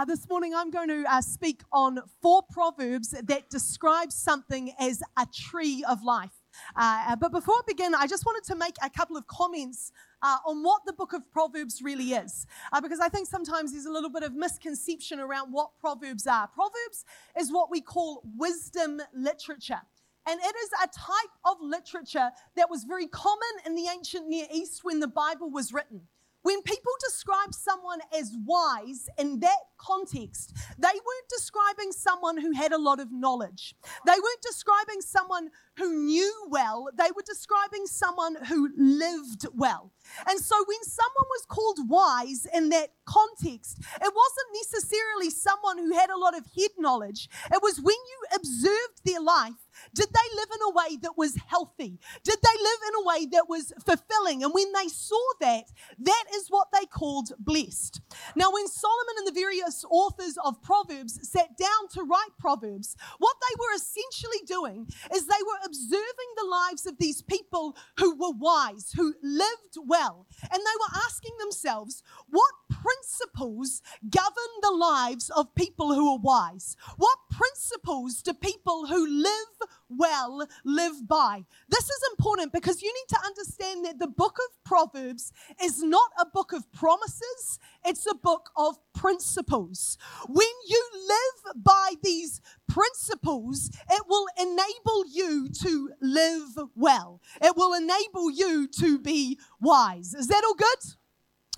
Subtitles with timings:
[0.00, 5.02] Uh, this morning, I'm going to uh, speak on four proverbs that describe something as
[5.18, 6.30] a tree of life.
[6.74, 9.92] Uh, but before I begin, I just wanted to make a couple of comments
[10.22, 12.46] uh, on what the book of Proverbs really is.
[12.72, 16.48] Uh, because I think sometimes there's a little bit of misconception around what Proverbs are.
[16.48, 17.04] Proverbs
[17.38, 19.82] is what we call wisdom literature.
[20.26, 24.46] And it is a type of literature that was very common in the ancient Near
[24.50, 26.06] East when the Bible was written.
[26.42, 32.72] When people describe someone as wise in that context, they weren't describing someone who had
[32.72, 33.74] a lot of knowledge.
[34.06, 36.88] They weren't describing someone who knew well.
[36.96, 39.92] They were describing someone who lived well.
[40.26, 45.92] And so when someone was called wise in that context, it wasn't necessarily someone who
[45.92, 47.28] had a lot of head knowledge.
[47.52, 51.36] It was when you observed their life did they live in a way that was
[51.46, 51.98] healthy?
[52.24, 54.42] Did they live in a way that was fulfilling?
[54.42, 55.64] And when they saw that,
[55.98, 58.00] that is what they called blessed.
[58.36, 63.36] Now, when Solomon and the various authors of Proverbs sat down to write Proverbs, what
[63.40, 68.32] they were essentially doing is they were observing the lives of these people who were
[68.32, 75.54] wise, who lived well, and they were asking themselves, what principles govern the lives of
[75.54, 76.76] people who are wise?
[76.96, 81.44] What principles do people who live well live by.
[81.68, 86.10] This is important because you need to understand that the book of Proverbs is not
[86.18, 89.98] a book of promises, it's a book of principles.
[90.28, 97.20] When you live by these principles, it will enable you to live well.
[97.42, 100.14] It will enable you to be wise.
[100.14, 100.99] Is that all good?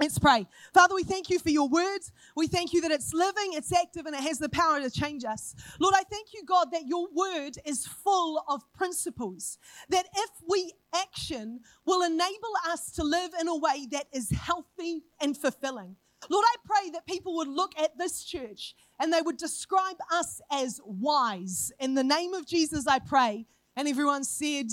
[0.00, 0.46] Let's pray.
[0.72, 2.12] Father, we thank you for your words.
[2.34, 5.22] We thank you that it's living, it's active, and it has the power to change
[5.22, 5.54] us.
[5.78, 9.58] Lord, I thank you, God, that your word is full of principles.
[9.90, 15.02] That if we action, will enable us to live in a way that is healthy
[15.20, 15.96] and fulfilling.
[16.30, 20.40] Lord, I pray that people would look at this church and they would describe us
[20.50, 21.70] as wise.
[21.78, 23.46] In the name of Jesus, I pray.
[23.76, 24.68] And everyone said,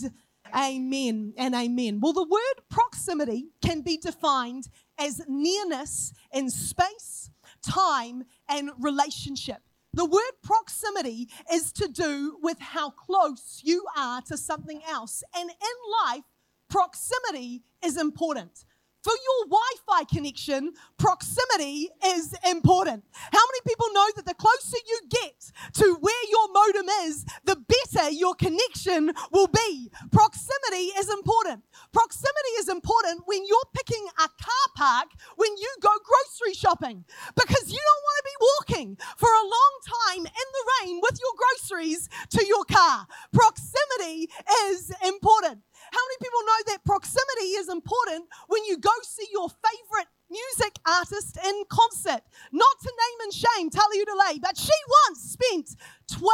[0.56, 2.00] Amen and amen.
[2.02, 4.68] Well, the word proximity can be defined
[5.00, 7.30] as nearness in space,
[7.62, 9.62] time, and relationship.
[9.94, 15.24] The word proximity is to do with how close you are to something else.
[15.36, 16.24] And in life,
[16.70, 18.66] proximity is important.
[19.02, 23.06] For your Wi Fi connection, proximity is important.
[23.14, 27.56] How many people know that the closer you get to where your modem is, the
[27.56, 29.90] better your connection will be?
[30.12, 31.64] Proximity is important.
[31.92, 35.08] Proximity is important when you're picking a car park
[35.38, 37.04] when you go grocery shopping
[37.36, 39.74] because you don't want to be walking for a long
[40.14, 43.08] time in the rain with your groceries to your car.
[43.34, 44.30] Proximity
[44.70, 45.62] is important.
[45.92, 50.80] How many people know that proximity is important when you go see your favorite music
[50.88, 52.22] artist in concert?
[52.52, 54.72] Not to name and shame Tali Udale, but she
[55.08, 55.76] once spent
[56.12, 56.32] 12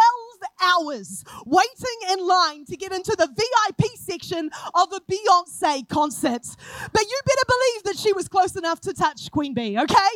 [0.61, 6.45] hours waiting in line to get into the VIP section of a Beyonce concert.
[6.91, 10.09] But you better believe that she was close enough to touch Queen Bey, okay?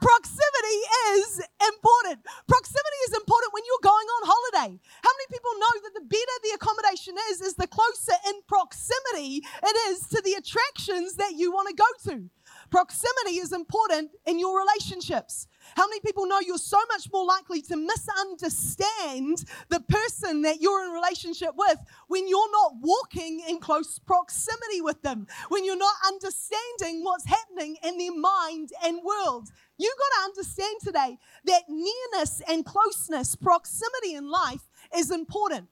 [0.00, 0.78] Proximity
[1.18, 2.24] is important.
[2.48, 4.70] Proximity is important when you're going on holiday.
[4.76, 9.42] How many people know that the better the accommodation is, is the closer in proximity
[9.62, 12.30] it is to the attractions that you want to go to?
[12.70, 15.48] Proximity is important in your relationships.
[15.74, 20.84] How many people know you're so much more likely to misunderstand the person that you're
[20.84, 25.94] in relationship with when you're not walking in close proximity with them, when you're not
[26.06, 29.48] understanding what's happening in their mind and world?
[29.76, 35.66] You've got to understand today that nearness and closeness, proximity in life is important.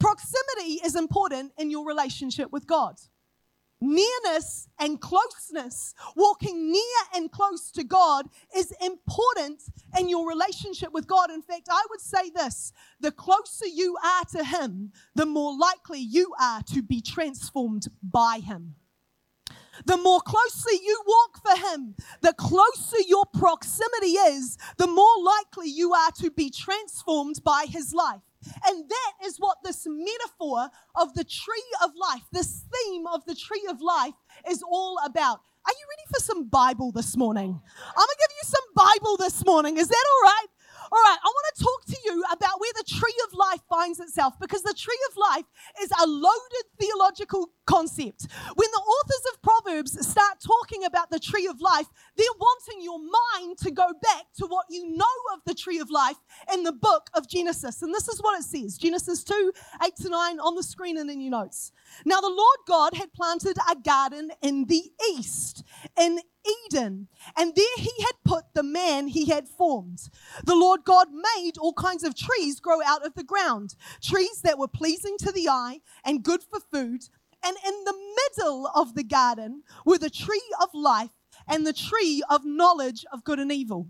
[0.00, 2.96] Proximity is important in your relationship with God
[3.80, 6.82] nearness and closeness, walking near
[7.14, 8.26] and close to God,
[8.56, 9.62] is important
[9.98, 11.30] in your relationship with God.
[11.30, 16.00] In fact, I would say this the closer you are to Him, the more likely
[16.00, 18.74] you are to be transformed by Him.
[19.86, 25.70] The more closely you walk for Him, the closer your proximity is, the more likely
[25.70, 28.20] you are to be transformed by His life.
[28.66, 33.34] And that is what this metaphor of the tree of life, this theme of the
[33.34, 34.14] tree of life,
[34.48, 35.40] is all about.
[35.66, 37.60] Are you ready for some Bible this morning?
[37.86, 39.76] I'm to give you some Bible this morning.
[39.76, 40.46] Is that all right?
[40.92, 44.00] All right, I want to talk to you about where the tree of life finds
[44.00, 45.44] itself because the tree of life
[45.80, 48.26] is a loaded theological concept.
[48.56, 52.98] When the authors of Proverbs start talking about the tree of life, they're wanting your
[52.98, 56.16] mind to go back to what you know of the tree of life
[56.52, 57.82] in the book of Genesis.
[57.82, 59.52] And this is what it says Genesis 2
[59.84, 61.70] 8 to 9 on the screen and in your notes.
[62.04, 65.62] Now, the Lord God had planted a garden in the east,
[65.96, 66.18] in
[66.66, 70.08] Eden, and there he had put the man he had formed.
[70.44, 74.58] The Lord God made all kinds of trees grow out of the ground, trees that
[74.58, 77.02] were pleasing to the eye and good for food.
[77.42, 81.10] And in the middle of the garden were the tree of life
[81.48, 83.88] and the tree of knowledge of good and evil.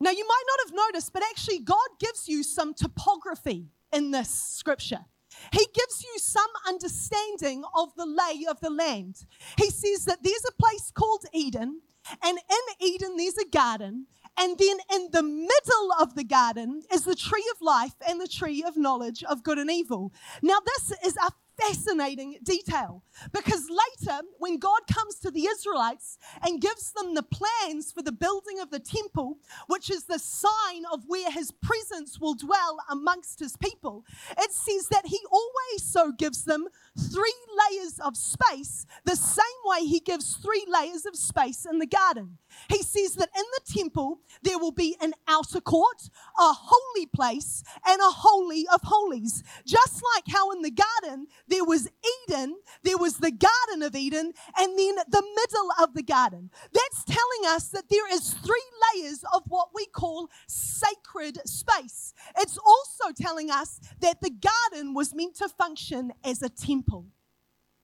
[0.00, 4.30] Now, you might not have noticed, but actually, God gives you some topography in this
[4.30, 5.04] scripture.
[5.50, 9.26] He gives you some understanding of the lay of the land.
[9.58, 11.80] He says that there's a place called Eden,
[12.22, 14.06] and in Eden there's a garden,
[14.38, 18.28] and then in the middle of the garden is the tree of life and the
[18.28, 20.12] tree of knowledge of good and evil.
[20.42, 21.30] Now, this is a
[21.60, 23.02] fascinating detail.
[23.32, 28.12] Because later, when God comes to the Israelites and gives them the plans for the
[28.12, 29.38] building of the temple,
[29.68, 34.04] which is the sign of where his presence will dwell amongst his people,
[34.38, 36.66] it says that he always so gives them
[36.98, 37.34] three
[37.70, 42.38] layers of space, the same way he gives three layers of space in the garden.
[42.68, 47.62] He says that in the temple there will be an outer court, a holy place,
[47.86, 49.42] and a holy of holies.
[49.66, 51.88] Just like how in the garden there was
[52.28, 56.50] Eden, there was the Garden of Eden, and then the middle of the garden.
[56.72, 58.62] That's telling us that there is three
[58.94, 62.14] layers of what we call sacred space.
[62.38, 67.06] It's also telling us that the garden was meant to function as a temple.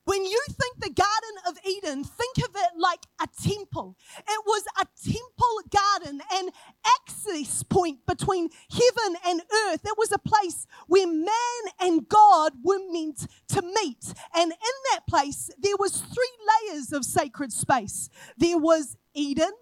[0.08, 3.94] When you think the Garden of Eden, think of it like a temple.
[4.16, 6.48] It was a temple garden, an
[6.96, 9.82] access point between heaven and earth.
[9.84, 14.14] It was a place where man and God were meant to meet.
[14.34, 18.08] And in that place, there was three layers of sacred space.
[18.38, 19.52] There was Eden,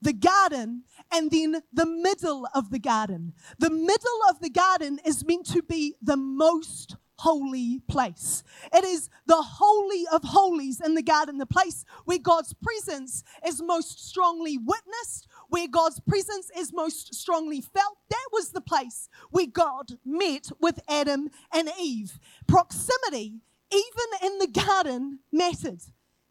[0.00, 0.82] the garden,
[1.12, 3.34] and then the middle of the garden.
[3.60, 8.42] The middle of the garden is meant to be the most holy place.
[8.72, 13.62] It is the holy of holies in the garden, the place where God's presence is
[13.62, 17.98] most strongly witnessed, where God's presence is most strongly felt.
[18.10, 22.18] That was the place where God met with Adam and Eve.
[22.46, 25.82] Proximity, even in the garden, mattered.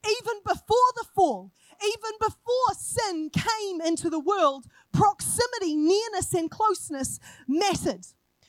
[0.03, 1.51] Even before the fall,
[1.83, 8.07] even before sin came into the world, proximity, nearness, and closeness mattered.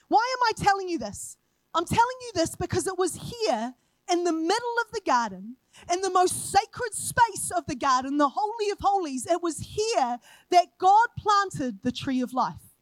[0.09, 1.37] Why am I telling you this?
[1.75, 3.75] I'm telling you this because it was here
[4.11, 5.57] in the middle of the garden,
[5.91, 10.19] in the most sacred space of the garden, the Holy of Holies, it was here
[10.51, 12.73] that God planted the tree of life.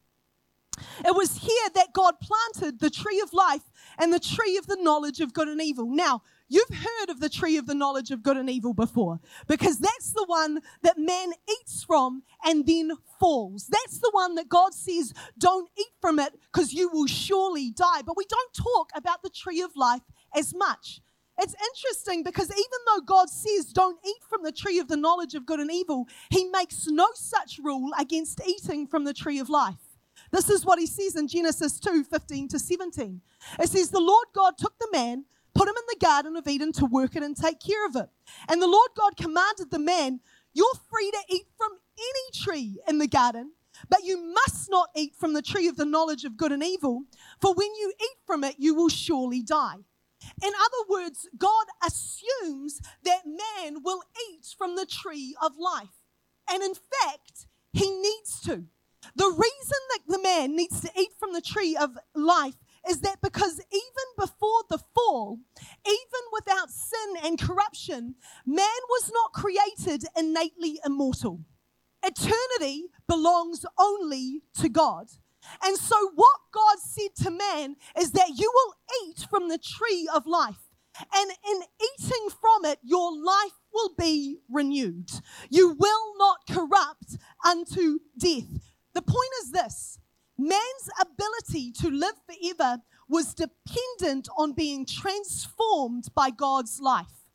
[1.05, 3.63] It was here that God planted the tree of life
[3.97, 5.85] and the tree of the knowledge of good and evil.
[5.85, 9.79] Now, You've heard of the tree of the knowledge of good and evil before because
[9.79, 13.67] that's the one that man eats from and then falls.
[13.71, 18.01] That's the one that God says, don't eat from it because you will surely die.
[18.05, 20.01] But we don't talk about the tree of life
[20.35, 20.99] as much.
[21.39, 25.35] It's interesting because even though God says don't eat from the tree of the knowledge
[25.35, 29.49] of good and evil, he makes no such rule against eating from the tree of
[29.49, 29.75] life.
[30.33, 33.21] This is what he says in Genesis 2 15 to 17.
[33.57, 36.71] It says, The Lord God took the man put him in the Garden of Eden
[36.73, 38.09] to work it and take care of it.
[38.49, 40.19] And the Lord God commanded the man,
[40.53, 43.51] You're free to eat from any tree in the garden,
[43.89, 47.03] but you must not eat from the tree of the knowledge of good and evil,
[47.39, 49.77] for when you eat from it, you will surely die.
[50.43, 56.01] In other words, God assumes that man will eat from the tree of life.
[56.49, 58.65] And in fact, he needs to.
[59.15, 62.55] The reason that the man needs to eat from the tree of life
[62.89, 65.39] is that because even before the fall,
[65.85, 71.41] even without sin and corruption, man was not created innately immortal.
[72.03, 75.07] Eternity belongs only to God.
[75.63, 80.07] And so, what God said to man is that you will eat from the tree
[80.13, 80.69] of life.
[81.13, 85.09] And in eating from it, your life will be renewed.
[85.49, 88.73] You will not corrupt unto death.
[88.93, 89.99] The point is this
[90.41, 97.25] Man's ability to live forever was dependent on being transformed by God's life.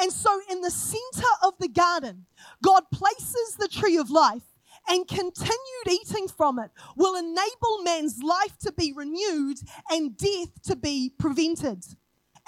[0.00, 2.24] And so, in the center of the garden,
[2.62, 4.54] God places the tree of life,
[4.88, 9.58] and continued eating from it will enable man's life to be renewed
[9.90, 11.84] and death to be prevented.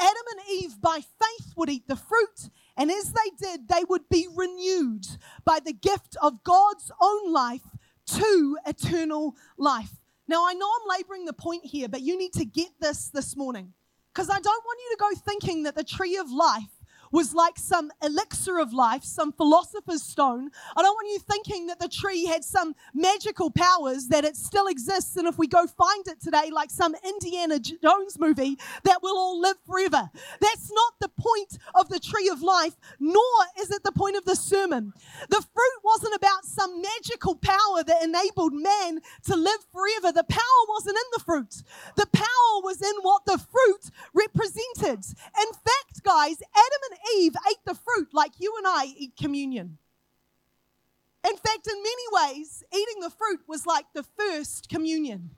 [0.01, 4.09] Adam and Eve, by faith, would eat the fruit, and as they did, they would
[4.09, 5.05] be renewed
[5.45, 9.98] by the gift of God's own life to eternal life.
[10.29, 13.35] Now, I know I'm laboring the point here, but you need to get this this
[13.37, 13.73] morning
[14.13, 16.78] because I don't want you to go thinking that the tree of life
[17.13, 20.51] was like some elixir of life, some philosopher's stone.
[20.77, 24.67] I don't want you thinking that the tree had some magical powers, that it still
[24.67, 29.17] exists, and if we go find it today, like some Indiana Jones movie, that we'll
[29.17, 30.11] all live forever.
[30.41, 33.23] That's not the point of the tree of life, nor
[33.61, 34.93] is it the point of the sermon.
[35.29, 40.13] The fruit wasn't about some magical power that enabled man to live forever.
[40.13, 41.63] The power wasn't in the fruit,
[41.97, 45.05] the power was in what the fruit represented.
[45.41, 49.79] In fact, guys, Adam and Eve ate the fruit like you and I eat communion.
[51.29, 55.31] In fact, in many ways, eating the fruit was like the first communion.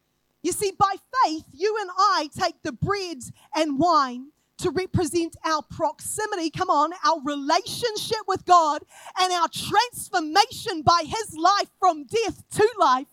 [0.43, 3.19] You see, by faith, you and I take the bread
[3.55, 8.83] and wine to represent our proximity, come on, our relationship with God
[9.19, 13.07] and our transformation by His life from death to life.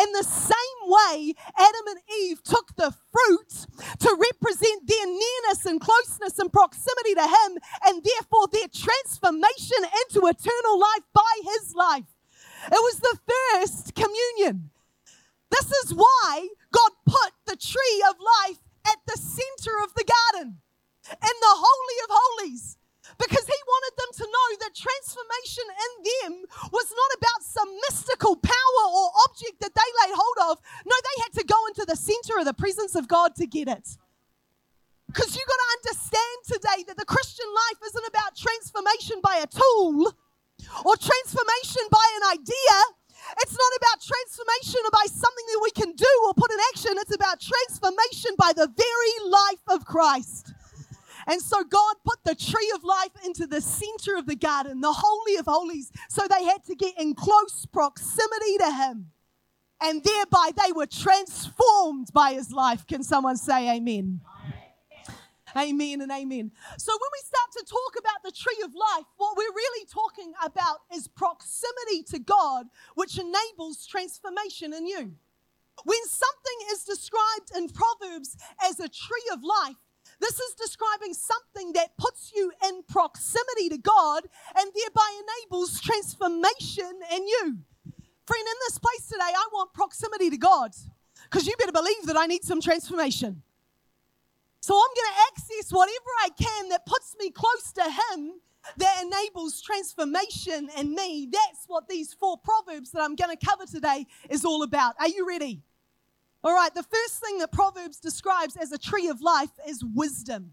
[0.00, 3.66] In the same way, Adam and Eve took the fruit
[3.98, 10.26] to represent their nearness and closeness and proximity to Him, and therefore their transformation into
[10.26, 12.16] eternal life by His life.
[12.66, 14.70] It was the first communion.
[15.50, 20.58] This is why God put the tree of life at the center of the garden
[21.10, 22.78] in the Holy of Holies
[23.18, 26.32] because he wanted them to know that transformation in them
[26.72, 30.62] was not about some mystical power or object that they laid hold of.
[30.86, 33.68] No, they had to go into the center of the presence of God to get
[33.68, 33.96] it.
[35.06, 39.46] Because you've got to understand today that the Christian life isn't about transformation by a
[39.46, 40.08] tool
[40.84, 42.76] or transformation by an idea.
[43.40, 46.92] It's not about transformation by something that we can do or put in action.
[46.96, 50.51] It's about transformation by the very life of Christ.
[51.26, 54.92] And so God put the tree of life into the center of the garden, the
[54.92, 55.92] Holy of Holies.
[56.08, 59.06] So they had to get in close proximity to Him.
[59.80, 62.86] And thereby they were transformed by His life.
[62.86, 64.20] Can someone say amen?
[65.56, 66.50] Amen and amen.
[66.78, 70.32] So, when we start to talk about the tree of life, what we're really talking
[70.42, 75.12] about is proximity to God, which enables transformation in you.
[75.84, 79.76] When something is described in Proverbs as a tree of life,
[80.22, 84.22] this is describing something that puts you in proximity to God
[84.56, 87.58] and thereby enables transformation in you.
[88.26, 90.70] Friend, in this place today, I want proximity to God
[91.24, 93.42] because you better believe that I need some transformation.
[94.60, 98.34] So I'm going to access whatever I can that puts me close to Him
[98.76, 101.28] that enables transformation in me.
[101.30, 104.94] That's what these four proverbs that I'm going to cover today is all about.
[105.00, 105.62] Are you ready?
[106.44, 110.52] All right, the first thing that Proverbs describes as a tree of life is wisdom.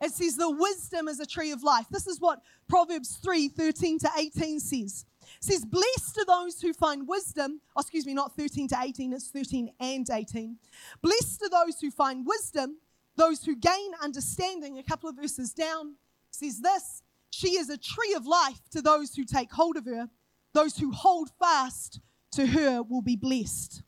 [0.00, 1.86] It says the wisdom is a tree of life.
[1.90, 5.04] This is what Proverbs 3 13 to 18 says.
[5.22, 7.60] It says, Blessed are those who find wisdom.
[7.74, 10.56] Oh, excuse me, not 13 to 18, it's 13 and 18.
[11.02, 12.76] Blessed are those who find wisdom,
[13.16, 14.78] those who gain understanding.
[14.78, 15.94] A couple of verses down
[16.30, 20.08] says this She is a tree of life to those who take hold of her.
[20.52, 22.00] Those who hold fast
[22.32, 23.82] to her will be blessed.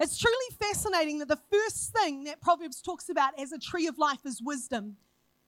[0.00, 3.98] It's truly fascinating that the first thing that Proverbs talks about as a tree of
[3.98, 4.96] life is wisdom.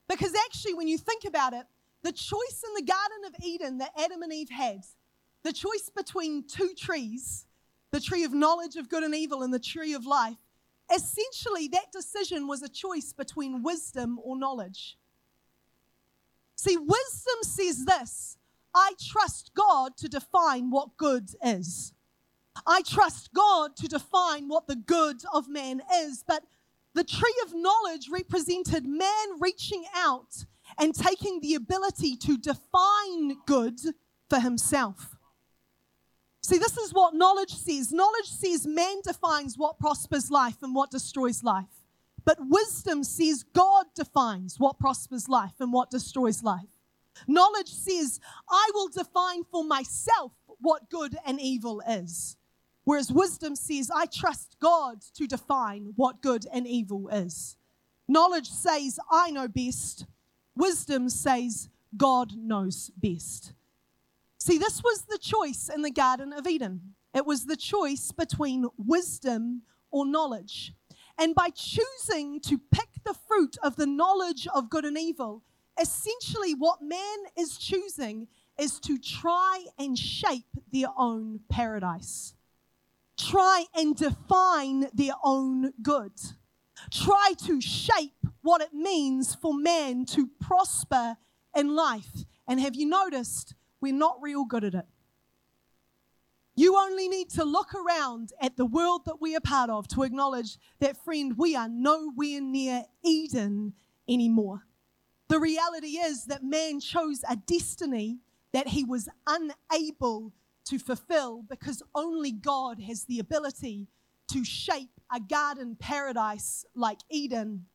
[0.09, 1.67] Because actually, when you think about it,
[2.03, 4.85] the choice in the Garden of Eden that Adam and Eve had,
[5.43, 7.47] the choice between two trees,
[7.93, 10.37] the tree of knowledge of good and evil and the tree of life,
[10.93, 14.97] essentially that decision was a choice between wisdom or knowledge.
[16.57, 18.37] See, wisdom says this
[18.75, 21.95] I trust God to define what good is.
[22.67, 26.25] I trust God to define what the good of man is.
[26.27, 26.45] But
[26.95, 30.45] the tree of knowledge represented man reaching out
[30.79, 33.79] and taking the ability to define good
[34.29, 35.17] for himself.
[36.43, 37.93] See, this is what knowledge says.
[37.93, 41.67] Knowledge says man defines what prospers life and what destroys life.
[42.25, 46.69] But wisdom says God defines what prospers life and what destroys life.
[47.27, 52.37] Knowledge says, I will define for myself what good and evil is.
[52.85, 57.57] Whereas wisdom says, I trust God to define what good and evil is.
[58.09, 60.07] Knowledge says, I know best.
[60.57, 63.53] Wisdom says, God knows best.
[64.39, 66.95] See, this was the choice in the Garden of Eden.
[67.15, 70.73] It was the choice between wisdom or knowledge.
[71.19, 75.43] And by choosing to pick the fruit of the knowledge of good and evil,
[75.81, 78.27] essentially what man is choosing
[78.59, 82.35] is to try and shape their own paradise
[83.21, 86.13] try and define their own good,
[86.91, 91.17] try to shape what it means for man to prosper
[91.55, 92.25] in life.
[92.49, 94.87] And have you noticed we're not real good at it?
[96.57, 100.03] You only need to look around at the world that we are part of to
[100.03, 103.73] acknowledge that, friend, we are nowhere near Eden
[104.09, 104.67] anymore.
[105.29, 108.19] The reality is that man chose a destiny
[108.53, 110.33] that he was unable
[110.71, 113.89] to fulfill because only God has the ability
[114.33, 117.67] to shape a garden paradise like Eden.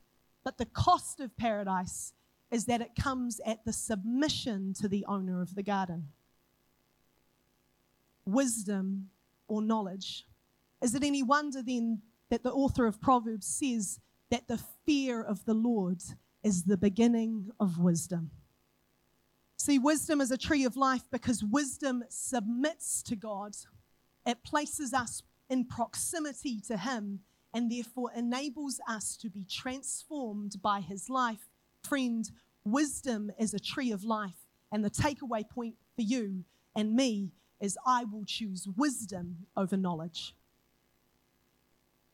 [0.44, 2.14] But the cost of paradise
[2.50, 6.08] is that it comes at the submission to the owner of the garden.
[8.24, 9.10] Wisdom
[9.46, 10.26] or knowledge.
[10.82, 12.00] Is it any wonder then
[12.30, 14.00] that the author of Proverbs says
[14.30, 16.02] that the fear of the Lord
[16.42, 18.30] is the beginning of wisdom?
[19.66, 23.56] See, wisdom is a tree of life because wisdom submits to God.
[24.24, 27.18] It places us in proximity to Him
[27.52, 31.50] and therefore enables us to be transformed by His life.
[31.82, 32.30] Friend,
[32.64, 34.46] wisdom is a tree of life.
[34.70, 36.44] And the takeaway point for you
[36.76, 40.36] and me is I will choose wisdom over knowledge.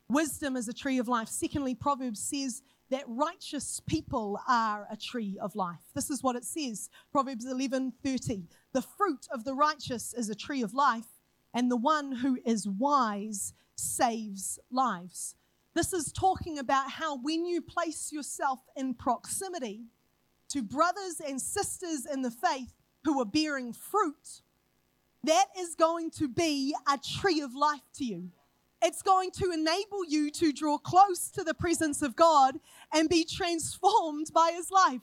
[0.09, 1.29] Wisdom is a tree of life.
[1.29, 5.81] Secondly, Proverbs says that righteous people are a tree of life.
[5.95, 8.49] This is what it says Proverbs 11:30.
[8.73, 11.19] The fruit of the righteous is a tree of life,
[11.55, 15.37] and the one who is wise saves lives.
[15.73, 19.87] This is talking about how when you place yourself in proximity
[20.49, 24.43] to brothers and sisters in the faith who are bearing fruit,
[25.25, 28.33] that is going to be a tree of life to you.
[28.85, 32.59] It's going to enable you to draw close to the presence of God
[32.93, 35.01] and be transformed by His life.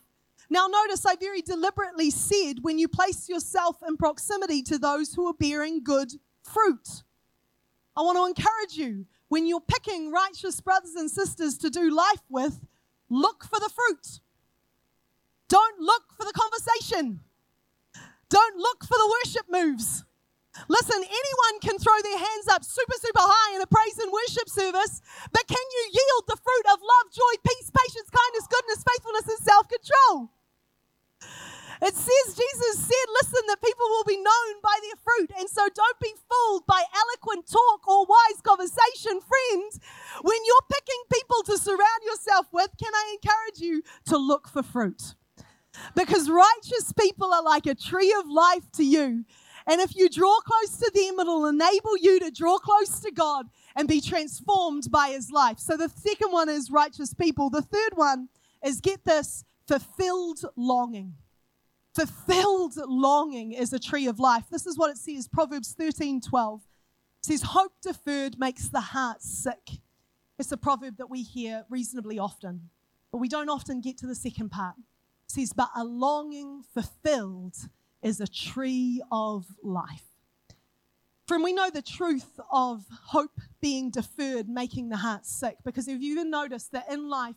[0.50, 5.28] Now, notice I very deliberately said when you place yourself in proximity to those who
[5.28, 7.04] are bearing good fruit.
[7.96, 12.24] I want to encourage you when you're picking righteous brothers and sisters to do life
[12.30, 12.66] with,
[13.10, 14.22] look for the fruit.
[15.48, 17.20] Don't look for the conversation.
[18.30, 20.04] Don't look for the worship moves.
[20.68, 24.50] Listen, anyone can throw their hands up super, super high in a praise and worship
[24.50, 25.02] service,
[25.32, 29.42] but can you yield the fruit of love, joy, peace, patience, kindness, goodness, faithfulness, and
[29.46, 30.30] self control?
[31.82, 35.32] It says, Jesus said, listen, that people will be known by their fruit.
[35.40, 39.80] And so don't be fooled by eloquent talk or wise conversation, friends.
[40.22, 44.62] When you're picking people to surround yourself with, can I encourage you to look for
[44.62, 45.16] fruit?
[45.96, 49.24] Because righteous people are like a tree of life to you.
[49.70, 53.46] And if you draw close to them, it'll enable you to draw close to God
[53.76, 55.60] and be transformed by his life.
[55.60, 57.52] So the second one is righteous people.
[57.52, 58.30] The third one
[58.66, 61.14] is get this fulfilled longing.
[61.94, 64.46] Fulfilled longing is a tree of life.
[64.50, 66.62] This is what it says Proverbs 13 12.
[66.62, 69.70] It says, Hope deferred makes the heart sick.
[70.40, 72.70] It's a proverb that we hear reasonably often,
[73.12, 74.78] but we don't often get to the second part.
[75.28, 77.56] It says, But a longing fulfilled
[78.02, 80.04] is a tree of life.
[81.28, 86.02] Friend, we know the truth of hope being deferred, making the heart sick, because if
[86.02, 87.36] you even notice that in life,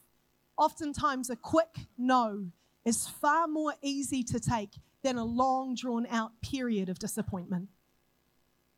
[0.56, 2.46] oftentimes a quick no
[2.84, 4.70] is far more easy to take
[5.02, 7.68] than a long, drawn out period of disappointment.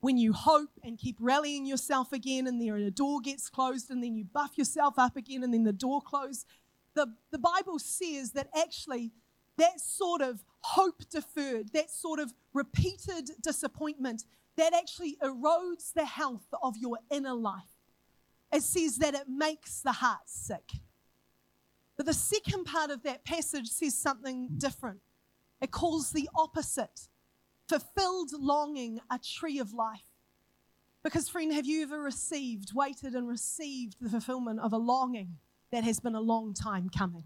[0.00, 4.02] When you hope and keep rallying yourself again, and then a door gets closed, and
[4.02, 6.44] then you buff yourself up again, and then the door closes,
[6.94, 9.12] the, the Bible says that actually
[9.56, 14.24] that sort of hope deferred, that sort of repeated disappointment,
[14.56, 17.62] that actually erodes the health of your inner life.
[18.52, 20.72] It says that it makes the heart sick.
[21.96, 25.00] But the second part of that passage says something different.
[25.60, 27.08] It calls the opposite
[27.68, 30.06] fulfilled longing a tree of life.
[31.02, 35.36] Because, friend, have you ever received, waited, and received the fulfillment of a longing
[35.70, 37.24] that has been a long time coming?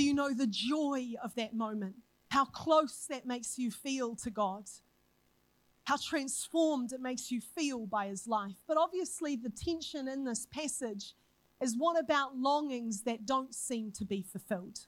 [0.00, 1.94] Do you know the joy of that moment?
[2.30, 4.64] How close that makes you feel to God?
[5.84, 8.56] How transformed it makes you feel by His life.
[8.66, 11.12] But obviously, the tension in this passage
[11.60, 14.86] is what about longings that don't seem to be fulfilled?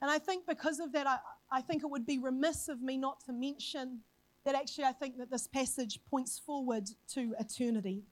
[0.00, 1.18] And I think because of that, I,
[1.50, 3.98] I think it would be remiss of me not to mention
[4.46, 8.04] that actually I think that this passage points forward to eternity.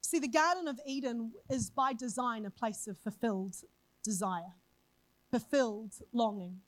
[0.00, 3.54] See, the Garden of Eden is by design a place of fulfilled
[4.06, 4.54] desire,
[5.30, 6.60] fulfilled longing.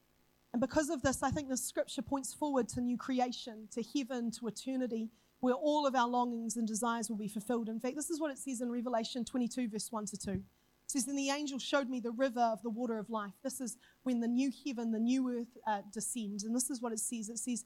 [0.53, 4.31] And because of this, I think the scripture points forward to new creation, to heaven,
[4.33, 5.09] to eternity,
[5.41, 7.69] where all of our longings and desires will be fulfilled.
[7.69, 10.31] In fact, this is what it says in Revelation 22, verse 1 to 2.
[10.33, 10.43] It
[10.87, 13.35] says, Then the angel showed me the river of the water of life.
[13.45, 16.43] This is when the new heaven, the new earth uh, descends.
[16.43, 17.65] And this is what it says it says,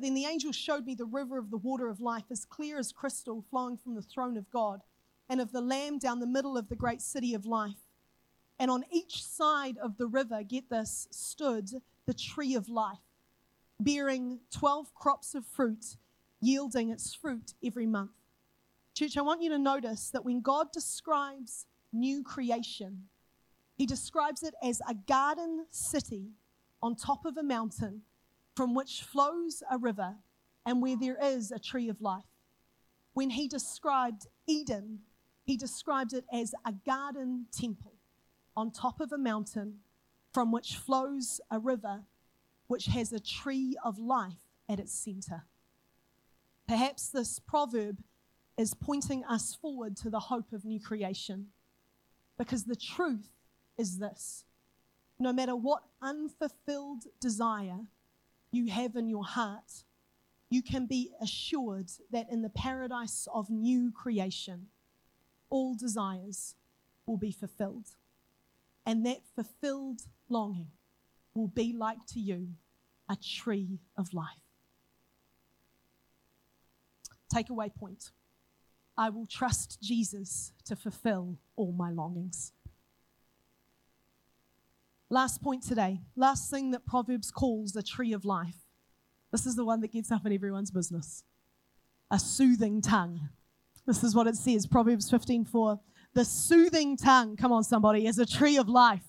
[0.00, 2.90] Then the angel showed me the river of the water of life, as clear as
[2.90, 4.80] crystal, flowing from the throne of God
[5.28, 7.84] and of the Lamb down the middle of the great city of life.
[8.58, 11.70] And on each side of the river, get this, stood
[12.06, 12.98] the tree of life,
[13.80, 15.96] bearing 12 crops of fruit
[16.44, 18.10] yielding its fruit every month.
[18.94, 23.04] Church, I want you to notice that when God describes new creation,
[23.76, 26.28] he describes it as a garden city
[26.82, 28.02] on top of a mountain
[28.54, 30.16] from which flows a river
[30.66, 32.24] and where there is a tree of life.
[33.14, 35.00] When he described Eden,
[35.44, 37.93] he described it as a garden temple
[38.56, 39.80] on top of a mountain
[40.32, 42.02] from which flows a river
[42.66, 45.44] which has a tree of life at its center.
[46.66, 48.02] Perhaps this proverb
[48.56, 51.48] is pointing us forward to the hope of new creation
[52.38, 53.28] because the truth
[53.76, 54.44] is this
[55.18, 57.80] no matter what unfulfilled desire
[58.50, 59.84] you have in your heart,
[60.50, 64.66] you can be assured that in the paradise of new creation,
[65.50, 66.54] all desires
[67.06, 67.90] will be fulfilled.
[68.86, 70.68] And that fulfilled longing
[71.34, 72.48] will be like to you
[73.08, 74.28] a tree of life.
[77.32, 78.10] Takeaway point
[78.96, 82.52] I will trust Jesus to fulfill all my longings.
[85.10, 88.56] Last point today, last thing that Proverbs calls a tree of life.
[89.32, 91.24] This is the one that gets up in everyone's business.
[92.10, 93.28] A soothing tongue.
[93.86, 95.80] This is what it says, Proverbs 15:4.
[96.14, 99.04] The soothing tongue, come on somebody, is a tree of life.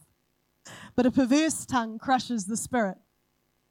[0.96, 2.98] But a perverse tongue crushes the spirit.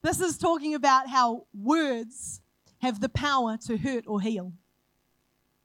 [0.02, 2.40] This is talking about how words
[2.78, 4.52] have the power to hurt or heal.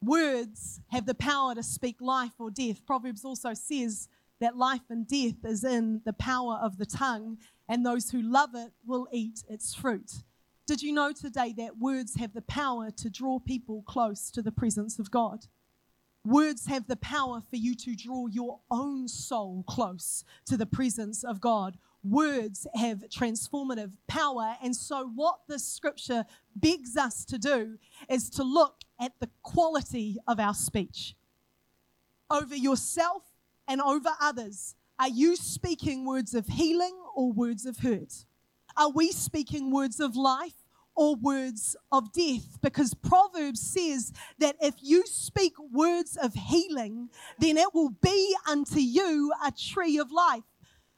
[0.02, 2.84] Words have the power to speak life or death.
[2.86, 4.08] Proverbs also says
[4.40, 8.54] that life and death is in the power of the tongue, and those who love
[8.54, 10.24] it will eat its fruit.
[10.66, 14.50] Did you know today that words have the power to draw people close to the
[14.50, 15.46] presence of God?
[16.24, 21.24] Words have the power for you to draw your own soul close to the presence
[21.24, 21.78] of God.
[22.04, 24.56] Words have transformative power.
[24.62, 27.78] And so, what this scripture begs us to do
[28.08, 31.14] is to look at the quality of our speech
[32.30, 33.22] over yourself
[33.66, 34.74] and over others.
[34.98, 38.26] Are you speaking words of healing or words of hurt?
[38.76, 40.59] Are we speaking words of life
[40.96, 42.58] or words of death?
[42.62, 48.80] Because Proverbs says that if you speak words of healing, then it will be unto
[48.80, 50.42] you a tree of life.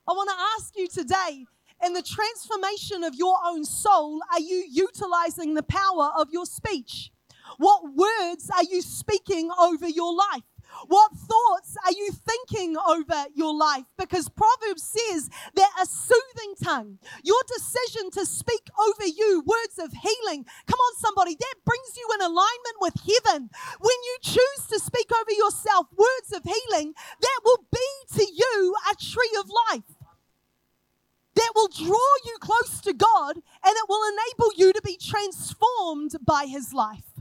[0.09, 1.46] I want to ask you today
[1.85, 7.11] in the transformation of your own soul, are you utilizing the power of your speech?
[7.59, 10.42] What words are you speaking over your life?
[10.87, 13.85] What thoughts are you thinking over your life?
[13.98, 19.92] Because Proverbs says that a soothing tongue, your decision to speak over you words of
[19.92, 23.50] healing, come on, somebody, that brings you in alignment with heaven.
[23.80, 28.74] When you choose to speak over yourself words of healing, that will be to you
[28.90, 29.96] a tree of life
[31.35, 36.14] that will draw you close to God and it will enable you to be transformed
[36.24, 37.12] by His life.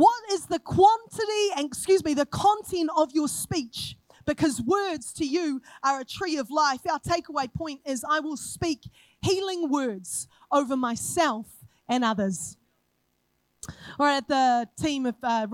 [0.00, 3.98] What is the quantity excuse me, the content of your speech?
[4.24, 6.80] Because words to you are a tree of life.
[6.90, 8.88] Our takeaway point is I will speak
[9.20, 11.48] healing words over myself
[11.86, 12.56] and others.
[13.98, 15.48] All right, the team of uh,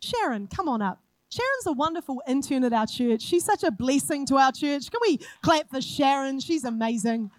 [0.00, 1.02] Sharon, come on up.
[1.28, 3.22] Sharon's a wonderful intern at our church.
[3.22, 4.92] She's such a blessing to our church.
[4.92, 6.38] Can we clap for Sharon?
[6.38, 7.32] She's amazing.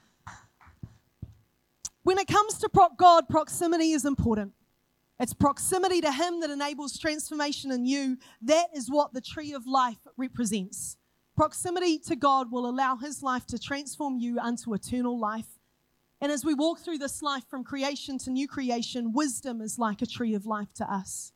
[2.04, 4.52] When it comes to God, proximity is important.
[5.20, 8.18] It's proximity to Him that enables transformation in you.
[8.42, 10.98] That is what the tree of life represents.
[11.36, 15.60] Proximity to God will allow His life to transform you unto eternal life.
[16.22, 20.02] And as we walk through this life from creation to new creation, wisdom is like
[20.02, 21.34] a tree of life to us.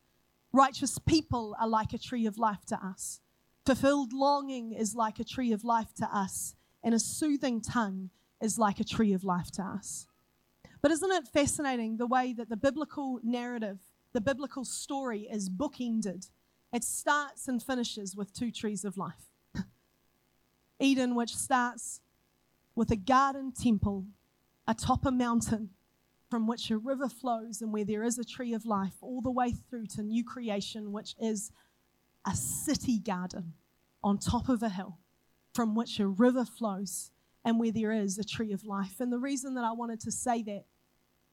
[0.52, 3.22] Righteous people are like a tree of life to us.
[3.65, 6.56] Fulfilled longing is like a tree of life to us.
[6.84, 8.10] And a soothing tongue
[8.41, 10.06] is like a tree of life to us.
[10.84, 13.80] But isn't it fascinating the way that the biblical narrative,
[14.12, 16.30] the biblical story is bookended?
[16.74, 19.30] It starts and finishes with two trees of life.
[20.80, 22.02] Eden, which starts
[22.76, 24.08] with a garden temple
[24.67, 25.69] atop a mountain
[26.30, 29.32] from which a river flows and where there is a tree of life, all the
[29.32, 31.50] way through to new creation, which is
[32.28, 33.54] a city garden
[34.04, 34.98] on top of a hill
[35.54, 37.12] from which a river flows
[37.46, 39.00] and where there is a tree of life.
[39.00, 40.65] And the reason that I wanted to say that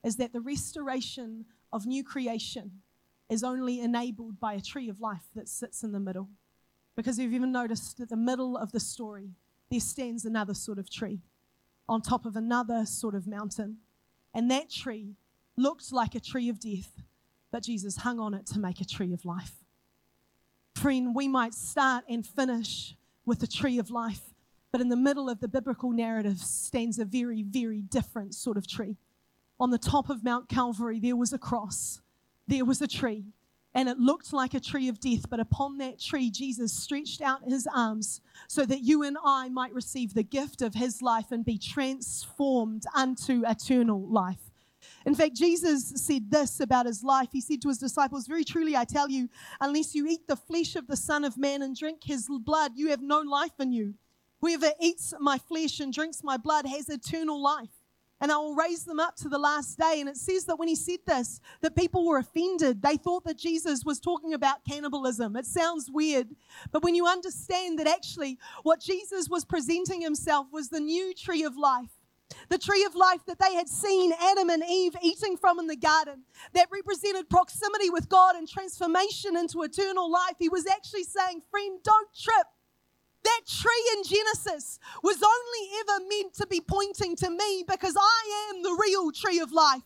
[0.04, 2.82] is that the restoration of new creation
[3.28, 6.28] is only enabled by a tree of life that sits in the middle.
[6.96, 9.30] Because you've even noticed at the middle of the story,
[9.70, 11.20] there stands another sort of tree
[11.88, 13.78] on top of another sort of mountain.
[14.34, 15.14] And that tree
[15.56, 17.02] looked like a tree of death,
[17.50, 19.54] but Jesus hung on it to make a tree of life.
[20.74, 24.34] Friend, we might start and finish with a tree of life,
[24.72, 28.66] but in the middle of the biblical narrative stands a very, very different sort of
[28.66, 28.96] tree
[29.60, 32.00] on the top of Mount Calvary, there was a cross.
[32.48, 33.24] there was a tree,
[33.74, 37.44] and it looked like a tree of death, but upon that tree, Jesus stretched out
[37.44, 41.44] his arms so that you and I might receive the gift of his life and
[41.44, 44.50] be transformed unto eternal life.
[45.06, 47.28] In fact, Jesus said this about his life.
[47.32, 49.28] He said to his disciples, Very truly, I tell you,
[49.60, 52.88] unless you eat the flesh of the Son of Man and drink his blood, you
[52.88, 53.94] have no life in you.
[54.40, 57.79] Whoever eats my flesh and drinks my blood has eternal life.
[58.20, 59.96] And I will raise them up to the last day.
[60.00, 62.82] And it says that when he said this, that people were offended.
[62.82, 65.36] They thought that Jesus was talking about cannibalism.
[65.36, 66.28] It sounds weird.
[66.70, 71.44] But when you understand that actually what Jesus was presenting himself was the new tree
[71.44, 71.90] of life,
[72.48, 75.76] the tree of life that they had seen Adam and Eve eating from in the
[75.76, 80.34] garden, that represented proximity with God and transformation into eternal life.
[80.38, 82.46] He was actually saying, Friend, don't trip.
[83.22, 88.50] That tree in Genesis was only ever meant to be pointing to me because I
[88.50, 89.82] am the real tree of life.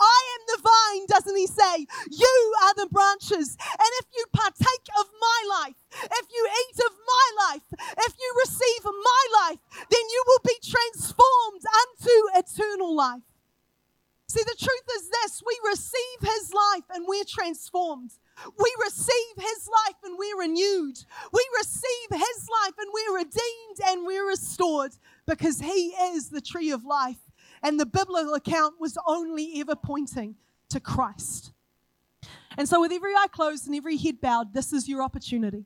[0.00, 1.86] I am the vine, doesn't he say?
[2.10, 3.56] You are the branches.
[3.60, 7.62] And if you partake of my life, if you eat of my life,
[7.98, 9.58] if you receive my life,
[9.90, 13.22] then you will be transformed unto eternal life.
[14.28, 18.12] See, the truth is this we receive his life and we're transformed.
[18.58, 20.98] We receive his life and we're renewed.
[21.32, 24.92] We receive his life and we're redeemed and we're restored
[25.26, 27.18] because he is the tree of life.
[27.62, 30.36] And the biblical account was only ever pointing
[30.70, 31.52] to Christ.
[32.56, 35.64] And so, with every eye closed and every head bowed, this is your opportunity.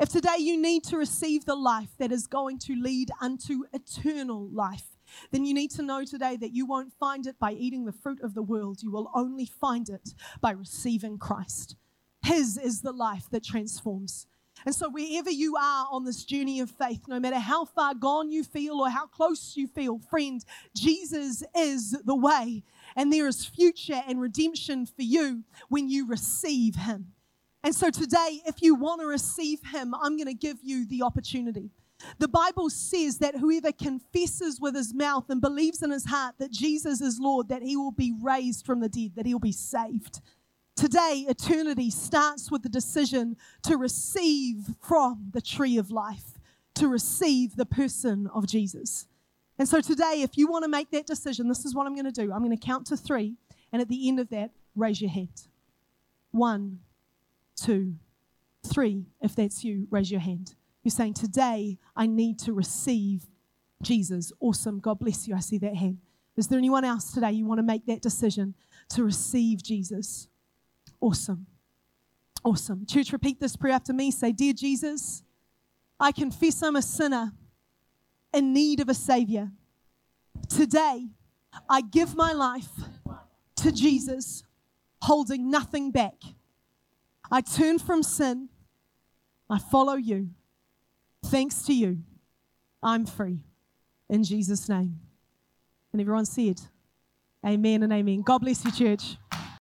[0.00, 4.48] If today you need to receive the life that is going to lead unto eternal
[4.50, 4.96] life,
[5.30, 8.20] then you need to know today that you won't find it by eating the fruit
[8.22, 8.82] of the world.
[8.82, 11.76] You will only find it by receiving Christ.
[12.24, 14.26] His is the life that transforms.
[14.64, 18.30] And so, wherever you are on this journey of faith, no matter how far gone
[18.30, 20.42] you feel or how close you feel, friend,
[20.74, 22.62] Jesus is the way.
[22.96, 27.08] And there is future and redemption for you when you receive Him.
[27.62, 31.02] And so, today, if you want to receive Him, I'm going to give you the
[31.02, 31.70] opportunity.
[32.18, 36.50] The Bible says that whoever confesses with his mouth and believes in his heart that
[36.50, 40.20] Jesus is Lord, that he will be raised from the dead, that he'll be saved.
[40.76, 46.38] Today, eternity starts with the decision to receive from the tree of life,
[46.74, 49.06] to receive the person of Jesus.
[49.56, 52.12] And so today, if you want to make that decision, this is what I'm going
[52.12, 52.32] to do.
[52.32, 53.36] I'm going to count to three,
[53.72, 55.46] and at the end of that, raise your hand.
[56.32, 56.80] One,
[57.54, 57.94] two,
[58.66, 59.06] three.
[59.20, 60.54] If that's you, raise your hand.
[60.82, 63.26] You're saying, Today, I need to receive
[63.80, 64.32] Jesus.
[64.40, 64.80] Awesome.
[64.80, 65.36] God bless you.
[65.36, 65.98] I see that hand.
[66.36, 68.54] Is there anyone else today you want to make that decision
[68.88, 70.26] to receive Jesus?
[71.04, 71.46] Awesome.
[72.42, 72.86] Awesome.
[72.86, 74.10] Church, repeat this prayer after me.
[74.10, 75.22] Say, Dear Jesus,
[76.00, 77.32] I confess I'm a sinner
[78.32, 79.50] in need of a Savior.
[80.48, 81.08] Today,
[81.68, 82.70] I give my life
[83.56, 84.44] to Jesus,
[85.02, 86.14] holding nothing back.
[87.30, 88.48] I turn from sin.
[89.50, 90.30] I follow you.
[91.26, 91.98] Thanks to you,
[92.82, 93.40] I'm free.
[94.08, 95.00] In Jesus' name.
[95.92, 96.62] And everyone said,
[97.44, 98.22] Amen and amen.
[98.22, 99.18] God bless you, church.